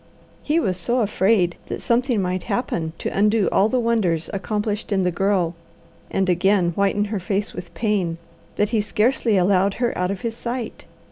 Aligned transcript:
He 0.41 0.59
was 0.59 0.77
so 0.77 1.01
afraid 1.01 1.57
that 1.67 1.79
something 1.79 2.23
might 2.23 2.41
happen 2.49 2.93
to 2.97 3.15
undo 3.15 3.47
all 3.51 3.69
the 3.69 3.79
wonders 3.79 4.31
accomplished 4.33 4.91
in 4.91 5.03
the 5.03 5.11
Girl, 5.11 5.53
and 6.09 6.27
again 6.27 6.71
whiten 6.71 7.05
her 7.13 7.19
face 7.19 7.53
with 7.53 7.71
pain, 7.75 8.17
that 8.55 8.69
he 8.69 8.81
scarcely 8.81 9.37
allowed 9.37 9.75
her 9.75 9.95
out 9.95 10.09
of 10.09 10.21
his 10.21 10.35
sight. 10.35 10.85